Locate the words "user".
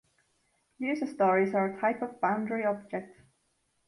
0.79-1.05